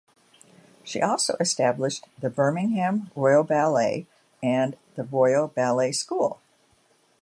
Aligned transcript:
She 0.83 0.99
also 0.99 1.37
established 1.39 2.07
the 2.17 2.31
Birmingham 2.31 3.11
Royal 3.15 3.43
Ballet 3.43 4.07
and 4.41 4.75
the 4.95 5.03
Royal 5.03 5.47
Ballet 5.49 5.91
School. 5.91 6.41